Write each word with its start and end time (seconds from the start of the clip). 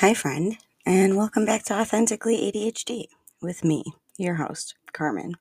Hi, 0.00 0.14
friend, 0.14 0.56
and 0.86 1.16
welcome 1.16 1.44
back 1.44 1.64
to 1.64 1.74
Authentically 1.74 2.36
ADHD 2.36 3.06
with 3.42 3.64
me, 3.64 3.82
your 4.16 4.36
host, 4.36 4.76
Carmen. 4.92 5.34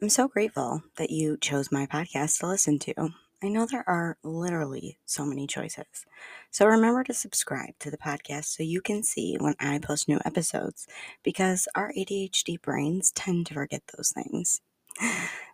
I'm 0.00 0.08
so 0.08 0.28
grateful 0.28 0.84
that 0.94 1.10
you 1.10 1.36
chose 1.36 1.72
my 1.72 1.84
podcast 1.84 2.38
to 2.38 2.46
listen 2.46 2.78
to. 2.78 2.94
I 3.42 3.48
know 3.48 3.66
there 3.66 3.82
are 3.88 4.16
literally 4.22 4.98
so 5.06 5.26
many 5.26 5.48
choices. 5.48 6.06
So 6.52 6.66
remember 6.66 7.02
to 7.02 7.12
subscribe 7.12 7.76
to 7.80 7.90
the 7.90 7.98
podcast 7.98 8.44
so 8.44 8.62
you 8.62 8.80
can 8.80 9.02
see 9.02 9.36
when 9.40 9.56
I 9.58 9.80
post 9.80 10.06
new 10.06 10.20
episodes 10.24 10.86
because 11.24 11.66
our 11.74 11.92
ADHD 11.98 12.62
brains 12.62 13.10
tend 13.10 13.46
to 13.46 13.54
forget 13.54 13.82
those 13.96 14.12
things. 14.12 14.60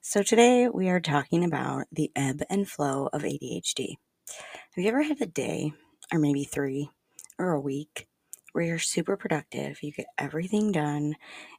So 0.03 0.23
today 0.23 0.69
we 0.69 0.91
are 0.91 1.01
talking 1.01 1.43
about 1.43 1.87
the 1.91 2.13
ebb 2.15 2.43
and 2.51 2.69
flow 2.69 3.09
of 3.15 3.23
ADHD. 3.23 3.97
Have 4.27 4.85
you 4.85 4.89
ever 4.89 5.05
had 5.05 5.23
a 5.23 5.27
day, 5.27 5.73
or 6.13 6.19
maybe 6.19 6.45
three, 6.45 6.91
or 7.39 7.53
a 7.53 7.61
week 7.61 8.09
where 8.53 8.65
you're 8.65 8.79
super 8.79 9.17
productive, 9.17 9.83
you 9.83 9.93
get 9.93 10.07
everything 10.19 10.73
done, 10.73 11.15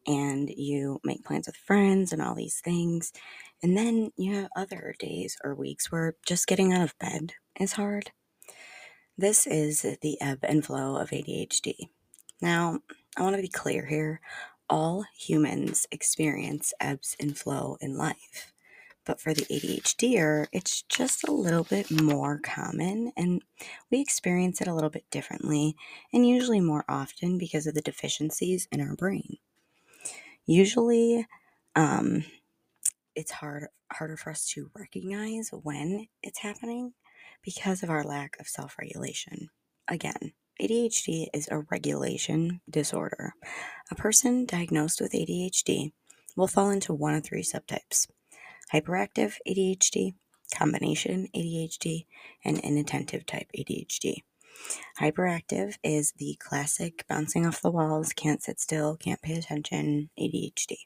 and 0.07 0.49
you 0.49 0.99
make 1.03 1.23
plans 1.23 1.47
with 1.47 1.57
friends 1.57 2.11
and 2.11 2.21
all 2.21 2.35
these 2.35 2.59
things. 2.61 3.13
And 3.63 3.77
then 3.77 4.11
you 4.17 4.35
have 4.35 4.49
other 4.55 4.95
days 4.99 5.37
or 5.43 5.55
weeks 5.55 5.91
where 5.91 6.15
just 6.25 6.47
getting 6.47 6.73
out 6.73 6.81
of 6.81 6.97
bed 6.99 7.33
is 7.59 7.73
hard. 7.73 8.11
This 9.17 9.45
is 9.45 9.85
the 10.01 10.19
ebb 10.21 10.39
and 10.43 10.65
flow 10.65 10.95
of 10.95 11.11
ADHD. 11.11 11.89
Now, 12.41 12.79
I 13.17 13.21
want 13.21 13.35
to 13.35 13.41
be 13.41 13.47
clear 13.47 13.85
here 13.85 14.21
all 14.69 15.03
humans 15.15 15.85
experience 15.91 16.73
ebbs 16.79 17.15
and 17.19 17.37
flow 17.37 17.77
in 17.81 17.97
life. 17.97 18.53
But 19.05 19.19
for 19.19 19.33
the 19.33 19.45
ADHDer, 19.45 20.47
it's 20.51 20.83
just 20.83 21.27
a 21.27 21.31
little 21.31 21.63
bit 21.63 21.89
more 21.89 22.39
common 22.39 23.11
and 23.17 23.41
we 23.89 23.99
experience 23.99 24.61
it 24.61 24.67
a 24.67 24.73
little 24.73 24.91
bit 24.91 25.05
differently 25.09 25.75
and 26.13 26.27
usually 26.27 26.59
more 26.59 26.85
often 26.87 27.37
because 27.37 27.65
of 27.65 27.73
the 27.73 27.81
deficiencies 27.81 28.67
in 28.71 28.79
our 28.79 28.95
brain. 28.95 29.37
Usually, 30.45 31.27
um, 31.75 32.25
it's 33.15 33.31
hard 33.31 33.67
harder 33.91 34.17
for 34.17 34.29
us 34.29 34.45
to 34.47 34.71
recognize 34.77 35.49
when 35.49 36.07
it's 36.23 36.39
happening 36.39 36.93
because 37.41 37.83
of 37.83 37.89
our 37.89 38.03
lack 38.03 38.37
of 38.39 38.47
self-regulation. 38.47 39.49
Again, 39.87 40.33
ADHD 40.61 41.27
is 41.33 41.49
a 41.49 41.65
regulation 41.71 42.61
disorder. 42.69 43.33
A 43.89 43.95
person 43.95 44.45
diagnosed 44.45 45.01
with 45.01 45.11
ADHD 45.11 45.91
will 46.35 46.47
fall 46.47 46.69
into 46.69 46.93
one 46.93 47.15
of 47.15 47.25
three 47.25 47.43
subtypes 47.43 48.07
hyperactive 48.73 49.35
ADHD, 49.47 50.13
combination 50.55 51.27
ADHD, 51.35 52.05
and 52.43 52.59
inattentive 52.59 53.25
type 53.25 53.49
ADHD. 53.57 54.23
Hyperactive 54.99 55.77
is 55.83 56.13
the 56.17 56.37
classic 56.39 57.05
bouncing 57.07 57.45
off 57.45 57.61
the 57.61 57.71
walls, 57.71 58.13
can't 58.13 58.43
sit 58.43 58.59
still, 58.59 58.95
can't 58.95 59.21
pay 59.21 59.35
attention 59.35 60.09
ADHD. 60.19 60.77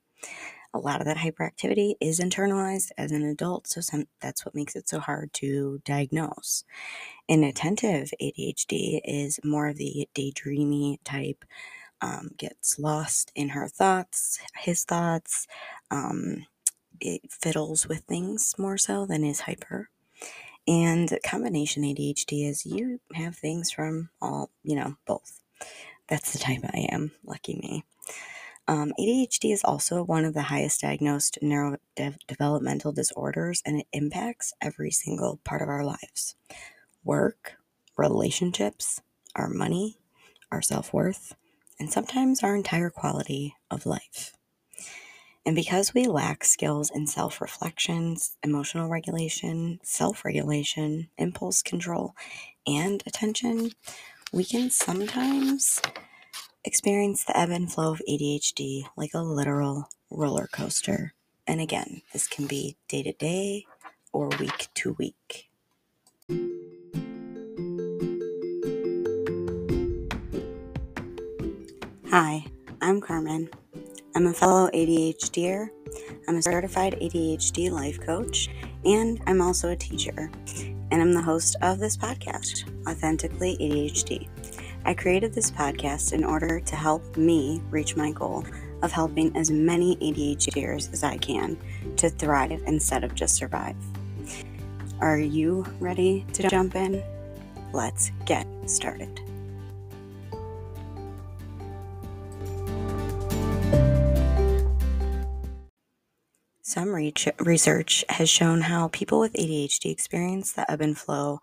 A 0.73 0.80
lot 0.80 1.00
of 1.00 1.06
that 1.06 1.17
hyperactivity 1.17 1.95
is 2.02 2.19
internalized 2.19 2.91
as 2.97 3.11
an 3.11 3.23
adult, 3.23 3.67
so 3.67 3.81
some, 3.81 4.06
that's 4.22 4.45
what 4.45 4.56
makes 4.56 4.75
it 4.75 4.89
so 4.89 5.00
hard 5.00 5.31
to 5.33 5.81
diagnose. 5.86 6.66
Inattentive 7.28 8.11
ADHD 8.22 9.00
is 9.06 9.39
more 9.44 9.69
of 9.69 9.78
the 9.78 10.08
daydreamy 10.13 10.97
type, 11.06 11.45
um, 12.02 12.30
gets 12.38 12.78
lost 12.78 13.31
in 13.36 13.50
her 13.50 13.69
thoughts, 13.69 14.39
his 14.58 14.83
thoughts, 14.83 15.47
um, 15.91 16.45
it 17.01 17.21
fiddles 17.29 17.88
with 17.88 18.01
things 18.01 18.55
more 18.57 18.77
so 18.77 19.05
than 19.05 19.23
is 19.23 19.41
hyper. 19.41 19.89
And 20.67 21.19
combination 21.23 21.83
ADHD 21.83 22.49
is 22.49 22.65
you 22.65 22.99
have 23.13 23.35
things 23.35 23.71
from 23.71 24.09
all, 24.21 24.49
you 24.63 24.75
know, 24.75 24.95
both. 25.05 25.41
That's 26.07 26.33
the 26.33 26.39
type 26.39 26.61
I 26.63 26.88
am. 26.91 27.11
Lucky 27.23 27.55
me. 27.55 27.83
Um, 28.67 28.93
ADHD 28.99 29.53
is 29.53 29.63
also 29.63 30.03
one 30.03 30.25
of 30.25 30.33
the 30.33 30.43
highest 30.43 30.81
diagnosed 30.81 31.38
neurodevelopmental 31.43 32.95
disorders, 32.95 33.61
and 33.63 33.81
it 33.81 33.88
impacts 33.94 34.53
every 34.59 34.89
single 34.89 35.39
part 35.44 35.61
of 35.61 35.69
our 35.69 35.84
lives 35.84 36.35
work, 37.03 37.53
relationships, 37.95 39.01
our 39.35 39.50
money, 39.50 40.00
our 40.51 40.63
self 40.63 40.91
worth, 40.94 41.35
and 41.79 41.91
sometimes 41.91 42.41
our 42.41 42.55
entire 42.55 42.89
quality 42.89 43.55
of 43.69 43.85
life. 43.85 44.34
And 45.45 45.56
because 45.56 45.94
we 45.94 46.07
lack 46.07 46.44
skills 46.45 46.91
in 46.91 47.07
self 47.07 47.41
reflection, 47.41 48.17
emotional 48.44 48.89
regulation, 48.89 49.79
self 49.83 50.25
regulation, 50.25 51.09
impulse 51.17 51.61
control, 51.63 52.16
and 52.67 53.03
attention, 53.07 53.72
we 54.34 54.45
can 54.45 54.72
sometimes 54.72 55.81
experience 56.66 57.25
the 57.25 57.38
ebb 57.38 57.50
and 57.51 57.72
flow 57.72 57.91
of 57.94 58.01
ADHD 58.09 58.85
like 58.97 59.13
a 59.13 59.19
literal 59.22 59.89
roller 60.11 60.47
coaster. 60.51 61.13
And 61.47 61.61
again, 61.61 62.01
this 62.13 62.28
can 62.28 62.47
be 62.47 62.78
day 62.88 63.03
to 63.03 63.13
day 63.13 63.66
or 64.13 64.29
week 64.39 64.69
to 64.75 64.94
week. 64.94 65.50
Hi, 72.11 72.45
I'm 72.81 73.01
Carmen. 73.01 73.50
I'm 74.16 74.28
a 74.28 74.34
fellow 74.34 74.70
ADHDer, 74.70 75.70
I'm 76.30 76.38
a 76.38 76.42
certified 76.42 76.94
ADHD 77.02 77.70
life 77.70 78.00
coach, 78.00 78.50
and 78.86 79.22
I'm 79.28 79.42
also 79.42 79.72
a 79.72 79.76
teacher. 79.76 80.31
And 80.90 81.02
I'm 81.02 81.12
the 81.12 81.22
host 81.22 81.58
of 81.62 81.80
this 81.80 81.98
podcast, 81.98 82.64
Authentically 82.88 83.58
ADHD. 83.58 84.30
I 84.86 84.94
created 84.94 85.34
this 85.34 85.52
podcast 85.52 86.14
in 86.14 86.24
order 86.24 86.62
to 86.62 86.76
help 86.78 87.18
me 87.18 87.62
reach 87.70 87.98
my 87.98 88.12
goal 88.12 88.46
of 88.81 88.94
helping 88.94 89.36
as 89.36 89.52
many 89.52 89.98
ADHDers 89.98 90.94
as 90.94 91.03
I 91.03 91.18
can 91.18 91.58
to 91.97 92.09
thrive 92.09 92.64
instead 92.68 93.03
of 93.03 93.16
just 93.16 93.36
survive. 93.36 93.76
Are 95.02 95.20
you 95.20 95.66
ready 95.82 96.26
to 96.32 96.47
jump 96.47 96.78
in? 96.78 97.03
Let's 97.74 98.12
get 98.26 98.47
started. 98.66 99.25
Some 106.75 106.94
research 106.94 108.03
has 108.09 108.30
shown 108.30 108.59
how 108.59 108.90
people 108.90 109.22
with 109.22 109.31
ADHD 109.31 109.90
experience 109.90 110.52
the 110.52 110.69
ebb 110.69 110.81
and 110.81 110.97
flow 110.97 111.40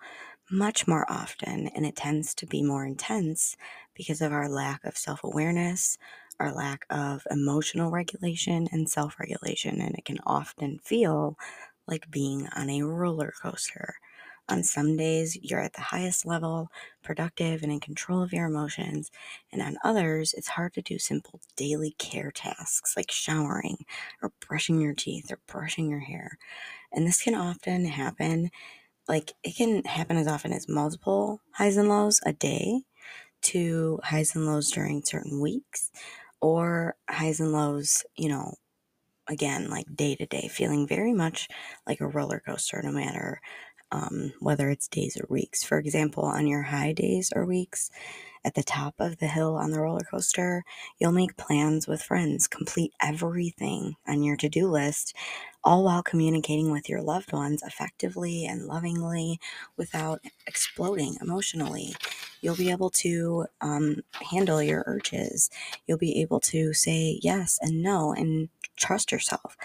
much 0.51 0.87
more 0.87 1.11
often, 1.11 1.69
and 1.69 1.87
it 1.87 1.97
tends 1.97 2.35
to 2.35 2.45
be 2.45 2.63
more 2.63 2.85
intense 2.85 3.57
because 3.95 4.21
of 4.21 4.31
our 4.31 4.47
lack 4.47 4.85
of 4.85 4.99
self 4.99 5.25
awareness, 5.25 5.97
our 6.39 6.53
lack 6.53 6.85
of 6.91 7.27
emotional 7.31 7.91
regulation 7.91 8.69
and 8.73 8.91
self 8.91 9.19
regulation, 9.19 9.81
and 9.81 9.95
it 9.97 10.05
can 10.05 10.19
often 10.27 10.79
feel 10.85 11.39
like 11.89 12.11
being 12.11 12.47
on 12.55 12.69
a 12.69 12.83
roller 12.83 13.33
coaster. 13.43 13.95
On 14.53 14.63
some 14.63 14.97
days, 14.97 15.37
you're 15.43 15.61
at 15.61 15.73
the 15.75 15.81
highest 15.81 16.27
level, 16.27 16.69
productive, 17.03 17.63
and 17.63 17.73
in 17.73 17.81
control 17.81 18.23
of 18.23 18.33
your 18.33 18.47
emotions. 18.47 19.11
And 19.51 19.63
on 19.63 19.79
others, 19.83 20.35
it's 20.35 20.49
hard 20.49 20.75
to 20.75 20.83
do 20.83 20.99
simple 20.99 21.41
daily 21.57 21.93
care 21.99 22.31
tasks 22.31 22.97
like 22.97 23.11
showering 23.11 23.85
or 24.23 24.33
brushing 24.47 24.81
your 24.81 24.95
teeth 24.95 25.33
or 25.33 25.41
brushing 25.47 25.91
your 25.91 26.01
hair. 26.01 26.39
And 26.93 27.07
this 27.07 27.23
can 27.23 27.35
often 27.35 27.87
happen, 27.87 28.51
like, 29.09 29.33
it 29.45 29.57
can 29.57 29.85
happen 29.85 30.17
as 30.17 30.29
often 30.29 30.53
as 30.53 30.69
multiple 30.69 31.41
highs 31.53 31.77
and 31.77 31.89
lows 31.89 32.21
a 32.27 32.33
day 32.33 32.85
to 33.43 34.01
highs 34.05 34.37
and 34.37 34.47
lows 34.47 34.71
during 34.71 35.03
certain 35.05 35.41
weeks 35.41 35.91
or 36.41 36.97
highs 37.11 37.41
and 37.41 37.53
lows, 37.53 38.05
you 38.17 38.29
know, 38.29 38.55
again, 39.29 39.71
like 39.71 39.87
day 39.95 40.17
to 40.17 40.27
day, 40.27 40.49
feeling 40.49 40.87
very 40.87 41.13
much 41.13 41.49
like 41.87 42.01
a 42.01 42.07
roller 42.07 42.41
coaster, 42.41 42.81
no 42.83 42.93
matter 42.93 43.41
um, 43.93 44.33
whether 44.41 44.71
it's 44.71 44.89
days 44.89 45.17
or 45.17 45.27
weeks. 45.29 45.63
For 45.65 45.79
example, 45.79 46.25
on 46.25 46.49
your 46.49 46.63
high 46.63 46.93
days 46.93 47.33
or 47.35 47.47
weeks, 47.47 47.91
at 48.45 48.55
the 48.55 48.63
top 48.65 48.95
of 48.99 49.19
the 49.19 49.29
hill 49.29 49.55
on 49.57 49.71
the 49.71 49.81
roller 49.81 50.05
coaster, 50.11 50.65
you'll 50.99 51.13
make 51.13 51.37
plans 51.37 51.87
with 51.87 52.03
friends, 52.03 52.49
complete 52.49 52.93
everything 53.01 53.95
on 54.07 54.23
your 54.23 54.37
to 54.37 54.49
do 54.49 54.69
list, 54.69 55.15
all 55.63 55.85
while 55.85 56.03
communicating 56.03 56.73
with 56.73 56.89
your 56.89 57.03
loved 57.03 57.33
ones 57.33 57.63
effectively 57.63 58.45
and 58.45 58.67
lovingly 58.67 59.39
without 59.77 60.21
exploding 60.47 61.17
emotionally. 61.21 61.95
You'll 62.41 62.57
be 62.57 62.71
able 62.73 62.91
to 62.91 63.47
um, 63.61 63.99
handle 64.31 64.61
your 64.63 64.83
urges. 64.87 65.51
You'll 65.87 65.99
be 65.99 66.21
able 66.21 66.41
to 66.41 66.73
say 66.75 67.21
yes 67.23 67.59
and 67.63 67.83
no 67.83 68.13
and 68.13 68.49
trust 68.77 69.13
yourself. 69.13 69.57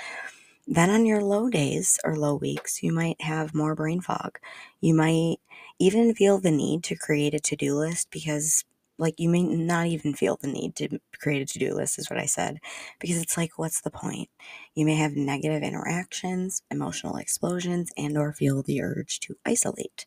Then 0.68 0.90
on 0.90 1.06
your 1.06 1.24
low 1.24 1.50
days 1.50 1.98
or 2.04 2.16
low 2.16 2.36
weeks, 2.36 2.84
you 2.84 2.92
might 2.92 3.22
have 3.22 3.56
more 3.56 3.74
brain 3.76 4.02
fog. 4.02 4.38
You 4.82 4.94
might 4.94 5.38
even 5.80 6.14
feel 6.14 6.40
the 6.40 6.52
need 6.52 6.84
to 6.86 6.96
create 6.96 7.34
a 7.34 7.40
to 7.40 7.56
do 7.56 7.76
list 7.76 8.10
because, 8.12 8.66
like, 8.98 9.16
you 9.18 9.30
may 9.30 9.44
not 9.44 9.88
even 9.88 10.14
feel 10.14 10.38
the 10.42 10.48
need 10.48 10.76
to 10.76 11.00
create 11.20 11.42
a 11.42 11.46
to 11.46 11.60
do 11.60 11.74
list, 11.74 11.98
is 12.00 12.10
what 12.10 12.20
I 12.20 12.26
said, 12.26 12.60
because 13.00 13.22
it's 13.22 13.38
like, 13.38 13.58
what's 13.58 13.82
the 13.82 13.92
point? 13.92 14.30
You 14.76 14.86
may 14.86 14.96
have 14.96 15.16
negative 15.16 15.64
interactions, 15.64 16.62
emotional 16.70 17.16
explosions, 17.18 17.92
and 17.98 18.18
or 18.18 18.34
feel 18.34 18.62
the 18.62 18.82
urge 18.82 19.20
to 19.22 19.36
isolate. 19.46 20.06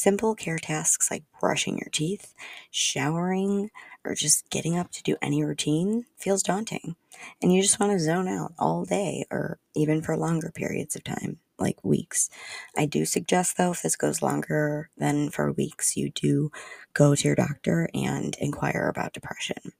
Simple 0.00 0.34
care 0.34 0.58
tasks 0.58 1.10
like 1.10 1.24
brushing 1.38 1.76
your 1.76 1.90
teeth, 1.92 2.32
showering, 2.70 3.68
or 4.02 4.14
just 4.14 4.48
getting 4.48 4.78
up 4.78 4.90
to 4.92 5.02
do 5.02 5.18
any 5.20 5.44
routine 5.44 6.06
feels 6.16 6.42
daunting. 6.42 6.96
And 7.42 7.52
you 7.52 7.60
just 7.60 7.78
want 7.78 7.92
to 7.92 7.98
zone 7.98 8.26
out 8.26 8.54
all 8.58 8.86
day 8.86 9.26
or 9.30 9.58
even 9.76 10.00
for 10.00 10.16
longer 10.16 10.50
periods 10.54 10.96
of 10.96 11.04
time, 11.04 11.36
like 11.58 11.84
weeks. 11.84 12.30
I 12.78 12.86
do 12.86 13.04
suggest, 13.04 13.58
though, 13.58 13.72
if 13.72 13.82
this 13.82 13.94
goes 13.94 14.22
longer 14.22 14.88
than 14.96 15.28
for 15.28 15.52
weeks, 15.52 15.98
you 15.98 16.08
do 16.08 16.50
go 16.94 17.14
to 17.14 17.28
your 17.28 17.34
doctor 17.34 17.90
and 17.92 18.34
inquire 18.40 18.88
about 18.88 19.12
depression. 19.12 19.74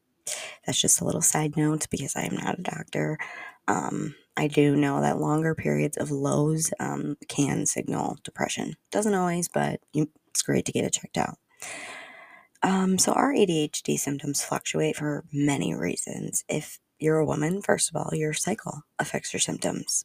That's 0.66 0.82
just 0.82 1.00
a 1.00 1.06
little 1.06 1.22
side 1.22 1.56
note 1.56 1.86
because 1.90 2.14
I 2.14 2.24
am 2.24 2.36
not 2.36 2.58
a 2.58 2.62
doctor. 2.62 3.18
Um, 3.66 4.14
I 4.36 4.46
do 4.46 4.76
know 4.76 5.00
that 5.00 5.18
longer 5.18 5.54
periods 5.54 5.96
of 5.96 6.10
lows 6.10 6.72
um, 6.80 7.16
can 7.28 7.66
signal 7.66 8.18
depression. 8.22 8.76
Doesn't 8.90 9.14
always, 9.14 9.48
but 9.48 9.80
it's 9.92 10.42
great 10.42 10.64
to 10.66 10.72
get 10.72 10.84
it 10.84 10.92
checked 10.92 11.18
out. 11.18 11.36
Um, 12.62 12.98
so, 12.98 13.12
our 13.12 13.32
ADHD 13.32 13.98
symptoms 13.98 14.42
fluctuate 14.42 14.96
for 14.96 15.24
many 15.32 15.74
reasons. 15.74 16.44
If 16.48 16.78
you're 16.98 17.18
a 17.18 17.26
woman, 17.26 17.62
first 17.62 17.90
of 17.90 17.96
all, 17.96 18.10
your 18.14 18.34
cycle 18.34 18.82
affects 18.98 19.32
your 19.32 19.40
symptoms. 19.40 20.04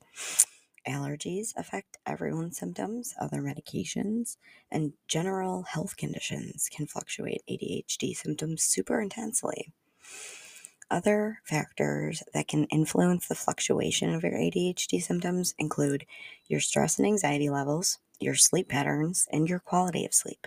Allergies 0.87 1.53
affect 1.57 1.97
everyone's 2.05 2.57
symptoms, 2.57 3.13
other 3.19 3.41
medications, 3.41 4.37
and 4.71 4.93
general 5.07 5.63
health 5.63 5.97
conditions 5.97 6.69
can 6.71 6.85
fluctuate 6.85 7.41
ADHD 7.49 8.15
symptoms 8.15 8.63
super 8.63 9.01
intensely. 9.01 9.73
Other 10.91 11.39
factors 11.43 12.21
that 12.33 12.47
can 12.47 12.65
influence 12.65 13.27
the 13.27 13.35
fluctuation 13.35 14.13
of 14.13 14.23
your 14.23 14.33
ADHD 14.33 15.01
symptoms 15.01 15.55
include 15.57 16.05
your 16.47 16.59
stress 16.59 16.99
and 16.99 17.07
anxiety 17.07 17.49
levels, 17.49 17.97
your 18.19 18.35
sleep 18.35 18.69
patterns, 18.69 19.27
and 19.31 19.49
your 19.49 19.59
quality 19.59 20.05
of 20.05 20.13
sleep. 20.13 20.45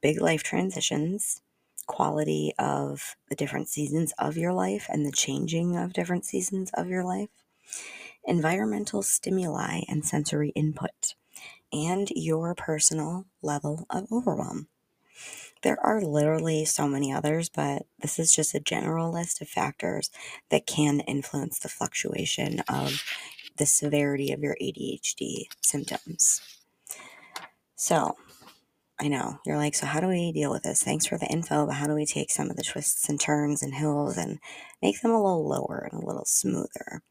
Big 0.00 0.20
life 0.20 0.42
transitions, 0.42 1.42
quality 1.86 2.52
of 2.58 3.16
the 3.28 3.36
different 3.36 3.68
seasons 3.68 4.12
of 4.18 4.36
your 4.36 4.52
life 4.52 4.86
and 4.88 5.06
the 5.06 5.12
changing 5.12 5.76
of 5.76 5.92
different 5.92 6.24
seasons 6.24 6.70
of 6.74 6.88
your 6.88 7.04
life, 7.04 7.30
environmental 8.24 9.02
stimuli 9.02 9.82
and 9.88 10.04
sensory 10.04 10.50
input, 10.50 11.14
and 11.72 12.10
your 12.16 12.54
personal 12.54 13.26
level 13.40 13.86
of 13.88 14.06
overwhelm. 14.10 14.66
There 15.62 15.78
are 15.84 16.00
literally 16.00 16.64
so 16.64 16.88
many 16.88 17.12
others, 17.12 17.48
but 17.48 17.82
this 18.00 18.18
is 18.18 18.34
just 18.34 18.54
a 18.54 18.60
general 18.60 19.12
list 19.12 19.42
of 19.42 19.48
factors 19.48 20.10
that 20.50 20.66
can 20.66 21.00
influence 21.00 21.58
the 21.58 21.68
fluctuation 21.68 22.60
of 22.60 23.02
the 23.56 23.66
severity 23.66 24.32
of 24.32 24.40
your 24.40 24.56
ADHD 24.60 25.44
symptoms. 25.60 26.40
So, 27.76 28.16
I 28.98 29.08
know 29.08 29.38
you're 29.46 29.56
like, 29.56 29.74
so 29.74 29.86
how 29.86 30.00
do 30.00 30.08
we 30.08 30.30
deal 30.32 30.50
with 30.50 30.62
this? 30.62 30.82
Thanks 30.82 31.06
for 31.06 31.16
the 31.16 31.26
info, 31.26 31.66
but 31.66 31.76
how 31.76 31.86
do 31.86 31.94
we 31.94 32.04
take 32.04 32.30
some 32.30 32.50
of 32.50 32.56
the 32.56 32.62
twists 32.62 33.08
and 33.08 33.18
turns 33.18 33.62
and 33.62 33.74
hills 33.74 34.18
and 34.18 34.38
make 34.82 35.00
them 35.00 35.10
a 35.10 35.22
little 35.22 35.48
lower 35.48 35.88
and 35.90 36.02
a 36.02 36.06
little 36.06 36.26
smoother? 36.26 37.02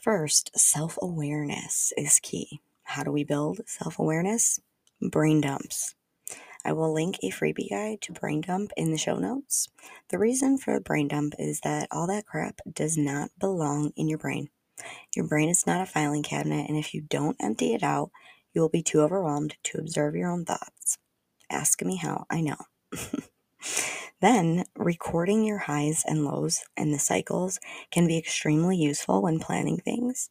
First, 0.00 0.50
self 0.58 0.98
awareness 1.00 1.92
is 1.96 2.18
key. 2.20 2.60
How 2.82 3.04
do 3.04 3.12
we 3.12 3.22
build 3.22 3.60
self 3.66 3.98
awareness? 3.98 4.58
Brain 5.00 5.40
dumps. 5.40 5.94
I 6.64 6.72
will 6.72 6.92
link 6.92 7.18
a 7.22 7.30
freebie 7.30 7.70
guide 7.70 8.00
to 8.02 8.12
brain 8.12 8.42
dump 8.42 8.72
in 8.76 8.90
the 8.90 8.98
show 8.98 9.16
notes. 9.16 9.68
The 10.08 10.18
reason 10.18 10.58
for 10.58 10.78
brain 10.80 11.08
dump 11.08 11.34
is 11.38 11.60
that 11.60 11.88
all 11.90 12.06
that 12.08 12.26
crap 12.26 12.60
does 12.72 12.96
not 12.96 13.30
belong 13.38 13.92
in 13.96 14.08
your 14.08 14.18
brain. 14.18 14.50
Your 15.14 15.26
brain 15.26 15.48
is 15.48 15.66
not 15.66 15.80
a 15.80 15.86
filing 15.86 16.22
cabinet, 16.22 16.68
and 16.68 16.78
if 16.78 16.94
you 16.94 17.00
don't 17.00 17.36
empty 17.40 17.74
it 17.74 17.82
out, 17.82 18.10
you 18.52 18.60
will 18.60 18.68
be 18.68 18.82
too 18.82 19.00
overwhelmed 19.00 19.56
to 19.64 19.78
observe 19.78 20.14
your 20.14 20.30
own 20.30 20.44
thoughts. 20.44 20.98
Ask 21.50 21.82
me 21.82 21.96
how, 21.96 22.26
I 22.30 22.40
know. 22.40 22.56
then, 24.20 24.64
recording 24.76 25.44
your 25.44 25.58
highs 25.58 26.04
and 26.06 26.24
lows 26.24 26.62
and 26.76 26.92
the 26.92 26.98
cycles 26.98 27.58
can 27.90 28.06
be 28.06 28.18
extremely 28.18 28.76
useful 28.76 29.22
when 29.22 29.38
planning 29.38 29.78
things 29.78 30.28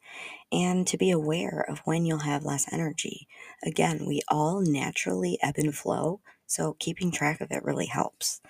and 0.51 0.85
to 0.87 0.97
be 0.97 1.11
aware 1.11 1.65
of 1.67 1.79
when 1.79 2.05
you'll 2.05 2.19
have 2.19 2.45
less 2.45 2.71
energy. 2.71 3.27
Again, 3.63 4.05
we 4.05 4.21
all 4.27 4.61
naturally 4.61 5.39
ebb 5.41 5.55
and 5.57 5.75
flow, 5.75 6.21
so 6.45 6.75
keeping 6.79 7.11
track 7.11 7.41
of 7.41 7.51
it 7.51 7.63
really 7.63 7.87
helps. 7.87 8.41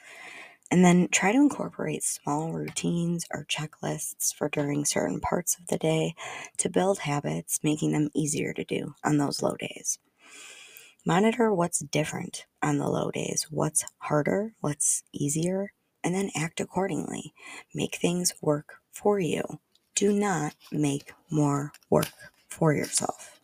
And 0.71 0.85
then 0.85 1.07
try 1.09 1.31
to 1.31 1.37
incorporate 1.37 2.03
small 2.03 2.51
routines 2.51 3.25
or 3.33 3.45
checklists 3.45 4.33
for 4.33 4.49
during 4.49 4.85
certain 4.85 5.19
parts 5.19 5.57
of 5.57 5.67
the 5.67 5.77
day 5.77 6.13
to 6.57 6.69
build 6.69 6.99
habits, 6.99 7.59
making 7.63 7.91
them 7.91 8.09
easier 8.13 8.53
to 8.53 8.63
do 8.63 8.93
on 9.03 9.17
those 9.17 9.41
low 9.41 9.55
days. 9.55 9.99
Monitor 11.05 11.53
what's 11.53 11.79
different 11.79 12.45
on 12.61 12.77
the 12.77 12.87
low 12.89 13.09
days, 13.09 13.47
what's 13.49 13.85
harder, 13.99 14.51
what's 14.59 15.03
easier, 15.13 15.71
and 16.03 16.13
then 16.13 16.29
act 16.35 16.59
accordingly. 16.59 17.33
Make 17.73 17.95
things 17.95 18.33
work 18.41 18.75
for 18.91 19.17
you. 19.17 19.43
Do 19.95 20.11
not 20.11 20.55
make 20.73 21.13
more 21.31 21.71
work 21.89 22.11
for 22.49 22.73
yourself. 22.73 23.39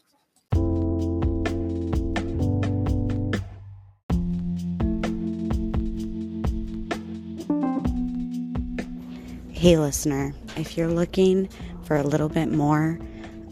Hey, 9.52 9.78
listener, 9.78 10.34
if 10.57 10.75
you're 10.75 10.90
looking 10.90 11.48
for 11.86 11.96
a 11.96 12.04
little 12.04 12.30
bit 12.30 12.52
more 12.52 13.00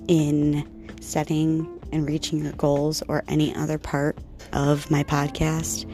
in 0.10 0.68
setting 1.00 1.80
and 1.94 2.08
reaching 2.08 2.44
your 2.44 2.54
goals 2.54 3.02
or 3.08 3.24
any 3.28 3.56
other 3.56 3.78
part 3.78 4.18
of 4.52 4.90
my 4.92 5.04
podcast, 5.04 5.90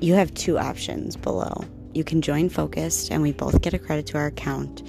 you 0.00 0.14
have 0.14 0.32
two 0.34 0.58
options 0.58 1.16
below. 1.16 1.64
You 1.94 2.04
can 2.04 2.20
join 2.20 2.48
Focused 2.48 3.10
and 3.10 3.22
we 3.22 3.32
both 3.32 3.62
get 3.62 3.74
a 3.74 3.78
credit 3.78 4.06
to 4.08 4.18
our 4.18 4.26
account 4.26 4.82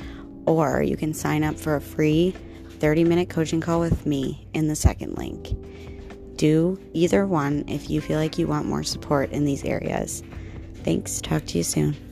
or 0.45 0.83
you 0.83 0.97
can 0.97 1.13
sign 1.13 1.44
up 1.44 1.57
for 1.57 1.75
a 1.75 1.81
free 1.81 2.35
30 2.79 3.06
minute 3.06 3.29
coaching 3.29 3.62
call 3.62 3.79
with 3.79 4.06
me 4.06 4.47
in 4.53 4.68
the 4.68 4.75
second 4.75 5.18
link. 5.18 5.56
Do 6.35 6.79
either 6.94 7.25
one 7.25 7.63
if 7.68 7.89
you 7.89 8.01
feel 8.01 8.19
like 8.19 8.38
you 8.38 8.47
want 8.47 8.68
more 8.68 8.83
support 8.83 9.31
in 9.31 9.45
these 9.45 9.63
areas. 9.63 10.21
Thanks. 10.83 11.19
Talk 11.21 11.45
to 11.47 11.57
you 11.57 11.63
soon. 11.63 12.06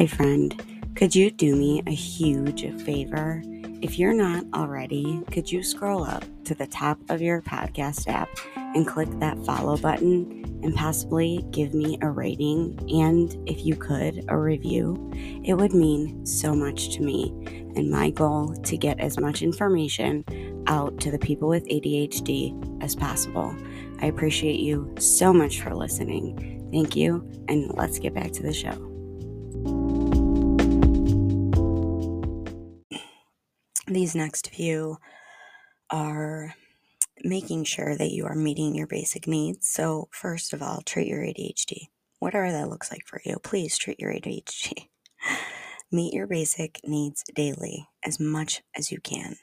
Hi, 0.00 0.06
friend. 0.06 0.64
Could 0.94 1.14
you 1.14 1.30
do 1.30 1.54
me 1.54 1.82
a 1.86 1.90
huge 1.90 2.62
favor? 2.84 3.42
If 3.82 3.98
you're 3.98 4.14
not 4.14 4.46
already, 4.54 5.20
could 5.30 5.52
you 5.52 5.62
scroll 5.62 6.04
up 6.04 6.24
to 6.44 6.54
the 6.54 6.66
top 6.68 6.98
of 7.10 7.20
your 7.20 7.42
podcast 7.42 8.08
app 8.08 8.30
and 8.56 8.86
click 8.86 9.10
that 9.18 9.38
follow 9.44 9.76
button 9.76 10.58
and 10.62 10.74
possibly 10.74 11.44
give 11.50 11.74
me 11.74 11.98
a 12.00 12.08
rating 12.08 12.80
and, 12.90 13.36
if 13.46 13.66
you 13.66 13.76
could, 13.76 14.24
a 14.28 14.38
review? 14.38 15.12
It 15.44 15.52
would 15.52 15.74
mean 15.74 16.24
so 16.24 16.54
much 16.54 16.94
to 16.94 17.02
me 17.02 17.28
and 17.76 17.90
my 17.90 18.08
goal 18.08 18.54
to 18.54 18.78
get 18.78 19.00
as 19.00 19.20
much 19.20 19.42
information 19.42 20.24
out 20.66 20.98
to 21.00 21.10
the 21.10 21.18
people 21.18 21.50
with 21.50 21.68
ADHD 21.68 22.82
as 22.82 22.96
possible. 22.96 23.54
I 24.00 24.06
appreciate 24.06 24.60
you 24.60 24.94
so 24.98 25.34
much 25.34 25.60
for 25.60 25.74
listening. 25.74 26.70
Thank 26.72 26.96
you, 26.96 27.22
and 27.48 27.70
let's 27.74 27.98
get 27.98 28.14
back 28.14 28.32
to 28.32 28.42
the 28.42 28.54
show. 28.54 28.89
These 33.90 34.14
next 34.14 34.50
few 34.50 34.98
are 35.90 36.54
making 37.24 37.64
sure 37.64 37.96
that 37.96 38.12
you 38.12 38.24
are 38.24 38.36
meeting 38.36 38.72
your 38.72 38.86
basic 38.86 39.26
needs. 39.26 39.66
So, 39.66 40.06
first 40.12 40.52
of 40.52 40.62
all, 40.62 40.80
treat 40.82 41.08
your 41.08 41.22
ADHD. 41.22 41.88
Whatever 42.20 42.52
that 42.52 42.68
looks 42.68 42.92
like 42.92 43.04
for 43.04 43.20
you, 43.24 43.38
please 43.42 43.76
treat 43.76 43.98
your 43.98 44.12
ADHD. 44.12 44.90
Meet 45.90 46.14
your 46.14 46.28
basic 46.28 46.78
needs 46.84 47.24
daily 47.34 47.88
as 48.04 48.20
much 48.20 48.62
as 48.76 48.92
you 48.92 49.00
can. 49.00 49.34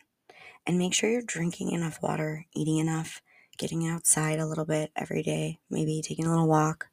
And 0.66 0.78
make 0.78 0.94
sure 0.94 1.10
you're 1.10 1.22
drinking 1.24 1.72
enough 1.72 2.02
water, 2.02 2.46
eating 2.56 2.78
enough, 2.78 3.22
getting 3.58 3.86
outside 3.86 4.40
a 4.40 4.48
little 4.48 4.64
bit 4.64 4.92
every 4.96 5.24
day, 5.24 5.60
maybe 5.70 6.02
taking 6.02 6.26
a 6.26 6.30
little 6.30 6.48
walk. 6.48 6.88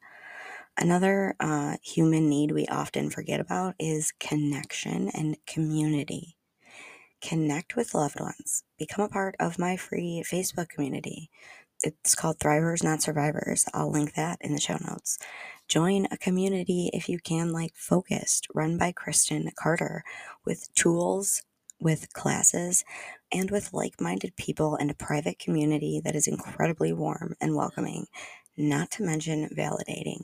Another 0.77 1.37
uh, 1.39 1.77
human 1.81 2.27
need 2.27 2.51
we 2.51 2.67
often 2.67 3.09
forget 3.09 3.39
about 3.39 3.75
is 3.79 4.11
connection 4.19 5.07
and 5.13 5.37
community 5.45 6.34
connect 7.21 7.75
with 7.75 7.93
loved 7.93 8.19
ones, 8.19 8.63
become 8.77 9.05
a 9.05 9.09
part 9.09 9.35
of 9.39 9.59
my 9.59 9.77
free 9.77 10.23
Facebook 10.25 10.69
community. 10.69 11.29
It's 11.81 12.15
called 12.15 12.39
Thrivers 12.39 12.83
Not 12.83 13.01
Survivors. 13.01 13.65
I'll 13.73 13.91
link 13.91 14.13
that 14.13 14.37
in 14.41 14.53
the 14.53 14.61
show 14.61 14.77
notes. 14.87 15.19
Join 15.67 16.07
a 16.11 16.17
community 16.17 16.89
if 16.93 17.09
you 17.09 17.19
can, 17.19 17.51
like 17.51 17.75
Focused, 17.75 18.47
run 18.53 18.77
by 18.77 18.91
Kristen 18.91 19.51
Carder, 19.57 20.03
with 20.45 20.73
tools, 20.75 21.41
with 21.79 22.13
classes, 22.13 22.83
and 23.31 23.51
with 23.51 23.73
like 23.73 23.99
minded 23.99 24.35
people 24.35 24.75
and 24.75 24.89
a 24.89 24.95
private 24.95 25.39
community 25.39 26.01
that 26.03 26.15
is 26.15 26.27
incredibly 26.27 26.93
warm 26.93 27.35
and 27.41 27.55
welcoming, 27.55 28.07
not 28.55 28.91
to 28.91 29.03
mention 29.03 29.49
validating. 29.55 30.21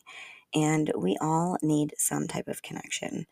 And 0.54 0.92
we 0.98 1.18
all 1.22 1.58
need 1.62 1.94
some 1.98 2.28
type 2.28 2.48
of 2.48 2.62
connection. 2.62 3.26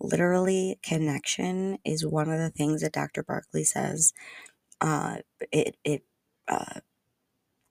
Literally, 0.00 0.78
connection 0.82 1.78
is 1.84 2.06
one 2.06 2.30
of 2.30 2.38
the 2.38 2.50
things 2.50 2.82
that 2.82 2.92
Dr. 2.92 3.22
Barkley 3.22 3.64
says. 3.64 4.12
Uh, 4.80 5.18
it 5.52 5.76
it 5.84 6.02
uh, 6.48 6.80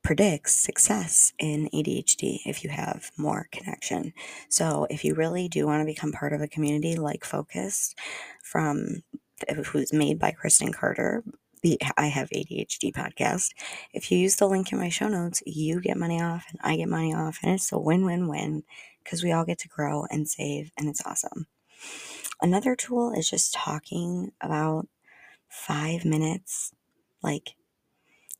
predicts 0.04 0.56
success 0.56 1.34
in 1.40 1.70
ADHD 1.74 2.40
if 2.46 2.64
you 2.64 2.70
have 2.70 3.12
more 3.18 3.48
connection. 3.52 4.14
So, 4.50 4.88
if 4.90 5.04
you 5.04 5.16
really 5.16 5.48
do 5.50 5.66
want 5.66 5.82
to 5.82 5.86
become 5.86 6.12
part 6.12 6.34
of 6.34 6.42
a 6.42 6.48
community 6.48 6.96
like 6.96 7.26
Focused, 7.26 7.98
from 8.44 9.04
who's 9.68 9.94
made 9.94 10.20
by 10.20 10.32
Kristen 10.32 10.72
Carder, 10.74 11.24
the 11.62 11.80
I 11.98 12.08
Have 12.08 12.30
ADHD 12.30 12.94
podcast. 12.94 13.50
If 13.94 14.12
you 14.12 14.18
use 14.18 14.36
the 14.38 14.48
link 14.48 14.72
in 14.72 14.80
my 14.80 14.90
show 14.90 15.08
notes, 15.08 15.44
you 15.46 15.82
get 15.82 15.98
money 15.98 16.22
off 16.22 16.46
and 16.50 16.60
I 16.64 16.78
get 16.78 16.90
money 16.90 17.14
off, 17.14 17.40
and 17.44 17.54
it's 17.54 17.72
a 17.72 17.80
win 17.80 18.06
win 18.06 18.28
win 18.28 18.64
because 19.04 19.24
we 19.24 19.32
all 19.32 19.46
get 19.46 19.60
to 19.60 19.68
grow 19.68 20.06
and 20.10 20.28
save, 20.28 20.72
and 20.78 20.88
it's 20.90 21.06
awesome. 21.06 21.48
Another 22.42 22.76
tool 22.76 23.12
is 23.12 23.30
just 23.30 23.54
talking 23.54 24.32
about 24.42 24.88
five 25.50 26.06
minutes, 26.06 26.72
like 27.22 27.56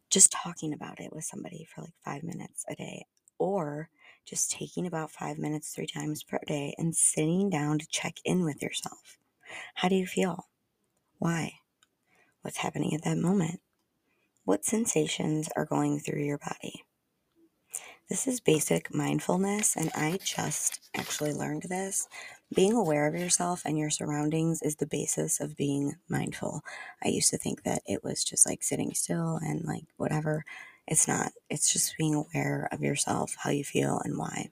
just 0.10 0.32
talking 0.32 0.74
about 0.74 1.00
it 1.02 1.14
with 1.14 1.26
somebody 1.26 1.66
for 1.66 1.82
like 1.82 1.94
five 2.04 2.24
minutes 2.24 2.64
a 2.70 2.76
day, 2.76 3.06
or 3.38 3.90
just 4.26 4.52
taking 4.52 4.88
about 4.88 5.12
five 5.12 5.38
minutes 5.38 5.74
three 5.74 5.88
times 5.88 6.24
per 6.24 6.40
day 6.48 6.74
and 6.78 6.96
sitting 6.96 7.50
down 7.50 7.78
to 7.80 7.88
check 7.90 8.16
in 8.24 8.44
with 8.44 8.62
yourself. 8.62 9.18
How 9.76 9.90
do 9.90 9.96
you 9.96 10.08
feel? 10.08 10.48
Why? 11.18 11.56
What's 12.42 12.58
happening 12.58 12.94
at 12.96 13.04
that 13.04 13.18
moment? 13.18 13.60
What 14.46 14.64
sensations 14.64 15.50
are 15.58 15.66
going 15.66 16.00
through 16.00 16.24
your 16.24 16.38
body? 16.38 16.86
This 18.10 18.28
is 18.28 18.40
basic 18.40 18.94
mindfulness, 18.94 19.76
and 19.76 19.92
I 19.94 20.20
just 20.24 20.90
actually 20.96 21.34
learned 21.34 21.64
this. 21.64 22.08
Being 22.54 22.74
aware 22.74 23.06
of 23.06 23.14
yourself 23.14 23.62
and 23.64 23.78
your 23.78 23.92
surroundings 23.92 24.64
is 24.64 24.78
the 24.78 24.88
basis 24.88 25.40
of 25.40 25.56
being 25.56 25.98
mindful. 26.08 26.62
I 27.04 27.10
used 27.10 27.30
to 27.30 27.38
think 27.38 27.62
that 27.64 27.84
it 27.86 28.04
was 28.04 28.24
just 28.24 28.48
like 28.48 28.64
sitting 28.64 28.94
still 28.96 29.40
and 29.42 29.64
like 29.66 29.84
whatever. 29.98 30.46
It's 30.88 31.08
not, 31.08 31.32
it's 31.50 31.72
just 31.72 31.96
being 31.98 32.16
aware 32.16 32.68
of 32.72 32.82
yourself, 32.82 33.36
how 33.38 33.52
you 33.52 33.64
feel, 33.64 34.02
and 34.04 34.18
why. 34.18 34.50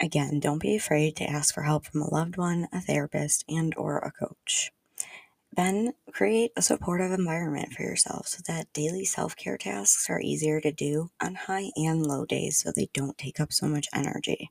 Again, 0.00 0.40
don't 0.40 0.60
be 0.60 0.74
afraid 0.74 1.14
to 1.16 1.30
ask 1.30 1.54
for 1.54 1.62
help 1.62 1.86
from 1.86 2.02
a 2.02 2.12
loved 2.12 2.36
one, 2.36 2.66
a 2.72 2.80
therapist, 2.80 3.44
and 3.48 3.72
or 3.76 3.98
a 3.98 4.10
coach. 4.10 4.72
Then 5.52 5.94
create 6.12 6.52
a 6.56 6.62
supportive 6.62 7.12
environment 7.12 7.72
for 7.72 7.82
yourself 7.82 8.28
so 8.28 8.42
that 8.48 8.72
daily 8.72 9.04
self 9.04 9.36
care 9.36 9.58
tasks 9.58 10.10
are 10.10 10.20
easier 10.20 10.60
to 10.60 10.72
do 10.72 11.10
on 11.20 11.36
high 11.36 11.70
and 11.76 12.04
low 12.04 12.24
days 12.24 12.58
so 12.58 12.72
they 12.72 12.88
don't 12.92 13.16
take 13.18 13.38
up 13.40 13.52
so 13.52 13.66
much 13.66 13.88
energy. 13.94 14.50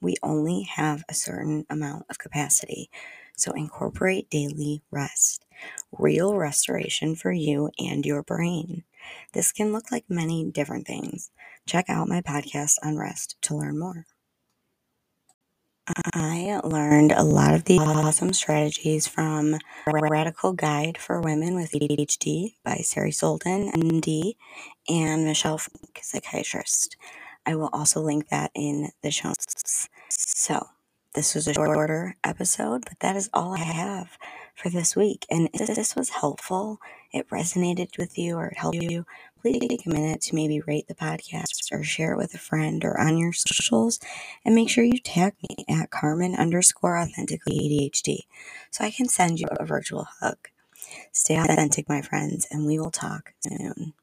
We 0.00 0.16
only 0.22 0.62
have 0.62 1.04
a 1.08 1.14
certain 1.14 1.66
amount 1.70 2.06
of 2.10 2.18
capacity, 2.18 2.90
so 3.36 3.52
incorporate 3.52 4.30
daily 4.30 4.82
rest, 4.90 5.44
real 5.92 6.36
restoration 6.36 7.14
for 7.14 7.32
you 7.32 7.70
and 7.78 8.04
your 8.04 8.22
brain. 8.22 8.84
This 9.32 9.52
can 9.52 9.72
look 9.72 9.90
like 9.90 10.04
many 10.08 10.50
different 10.50 10.86
things. 10.86 11.30
Check 11.66 11.86
out 11.88 12.08
my 12.08 12.20
podcast 12.20 12.74
on 12.82 12.96
rest 12.96 13.36
to 13.42 13.56
learn 13.56 13.78
more. 13.78 14.06
I 16.14 16.60
learned 16.64 17.12
a 17.12 17.22
lot 17.22 17.54
of 17.54 17.64
these 17.64 17.80
awesome 17.80 18.34
strategies 18.34 19.06
from 19.06 19.56
Radical 19.86 20.52
Guide 20.52 20.98
for 20.98 21.20
Women 21.20 21.54
with 21.54 21.72
ADHD 21.72 22.56
by 22.62 22.76
Sari 22.84 23.10
Solden, 23.10 23.72
MD, 23.72 24.34
and 24.88 25.24
Michelle 25.24 25.56
Frank, 25.56 26.00
psychiatrist. 26.02 26.96
I 27.48 27.54
will 27.54 27.70
also 27.72 28.02
link 28.02 28.28
that 28.28 28.50
in 28.54 28.90
the 29.02 29.10
show 29.10 29.28
notes. 29.28 29.88
So, 30.10 30.66
this 31.14 31.34
was 31.34 31.48
a 31.48 31.54
shorter 31.54 32.14
episode, 32.22 32.84
but 32.84 33.00
that 33.00 33.16
is 33.16 33.30
all 33.32 33.54
I 33.54 33.64
have 33.64 34.18
for 34.54 34.68
this 34.68 34.94
week. 34.94 35.24
And 35.30 35.48
if 35.54 35.74
this 35.74 35.96
was 35.96 36.10
helpful, 36.10 36.78
it 37.10 37.26
resonated 37.30 37.96
with 37.96 38.18
you, 38.18 38.36
or 38.36 38.48
it 38.48 38.58
helped 38.58 38.82
you, 38.82 39.06
please 39.40 39.66
take 39.66 39.86
a 39.86 39.88
minute 39.88 40.20
to 40.22 40.34
maybe 40.34 40.60
rate 40.60 40.88
the 40.88 40.94
podcast 40.94 41.72
or 41.72 41.82
share 41.82 42.12
it 42.12 42.18
with 42.18 42.34
a 42.34 42.38
friend 42.38 42.84
or 42.84 43.00
on 43.00 43.16
your 43.16 43.32
socials. 43.32 43.98
And 44.44 44.54
make 44.54 44.68
sure 44.68 44.84
you 44.84 44.98
tag 44.98 45.32
me 45.48 45.64
at 45.70 45.90
Carmen 45.90 46.34
underscore 46.34 46.98
authentically 46.98 47.58
ADHD 47.58 48.26
so 48.70 48.84
I 48.84 48.90
can 48.90 49.08
send 49.08 49.40
you 49.40 49.46
a 49.52 49.64
virtual 49.64 50.06
hug. 50.20 50.36
Stay 51.12 51.36
authentic, 51.38 51.88
my 51.88 52.02
friends, 52.02 52.46
and 52.50 52.66
we 52.66 52.78
will 52.78 52.90
talk 52.90 53.32
soon. 53.40 53.94